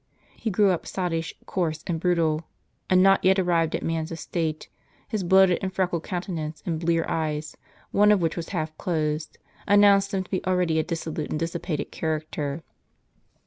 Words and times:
He 0.35 0.49
grew 0.49 0.71
up 0.71 0.87
sottish, 0.87 1.35
coarse, 1.45 1.83
and 1.85 1.99
brutal; 1.99 2.47
and 2.89 3.03
not 3.03 3.23
yet 3.23 3.37
arrived 3.37 3.75
at 3.75 3.83
man's 3.83 4.09
^ 4.09 4.11
estate, 4.11 4.67
his 5.07 5.23
bloated 5.23 5.59
and 5.61 5.71
freckled 5.71 6.01
countenance 6.03 6.63
and 6.65 6.79
blear 6.79 7.05
eyes, 7.07 7.55
one 7.91 8.11
of 8.11 8.19
whicli 8.19 8.37
was 8.37 8.49
half 8.49 8.75
closed, 8.79 9.37
announced 9.67 10.11
him 10.11 10.23
to 10.23 10.31
be 10.31 10.43
already 10.43 10.79
a 10.79 10.83
dissolute 10.83 11.29
and 11.29 11.37
dissipated 11.39 11.91
character. 11.91 12.63